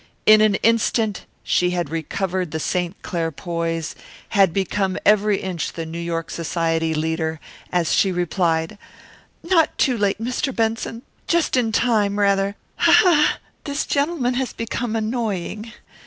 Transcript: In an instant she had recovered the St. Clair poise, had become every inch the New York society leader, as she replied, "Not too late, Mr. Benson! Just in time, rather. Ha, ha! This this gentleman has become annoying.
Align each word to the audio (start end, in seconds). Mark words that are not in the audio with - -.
In 0.25 0.41
an 0.41 0.55
instant 0.65 1.27
she 1.43 1.69
had 1.77 1.91
recovered 1.91 2.49
the 2.49 2.59
St. 2.59 2.99
Clair 3.03 3.31
poise, 3.31 3.93
had 4.29 4.51
become 4.51 4.97
every 5.05 5.39
inch 5.39 5.73
the 5.73 5.85
New 5.85 5.99
York 5.99 6.31
society 6.31 6.95
leader, 6.95 7.39
as 7.71 7.91
she 7.93 8.11
replied, 8.11 8.79
"Not 9.43 9.77
too 9.77 9.95
late, 9.95 10.19
Mr. 10.19 10.55
Benson! 10.55 11.03
Just 11.27 11.55
in 11.55 11.71
time, 11.71 12.17
rather. 12.17 12.55
Ha, 12.77 12.91
ha! 12.91 13.37
This 13.63 13.83
this 13.83 13.85
gentleman 13.85 14.33
has 14.33 14.53
become 14.53 14.95
annoying. 14.95 15.71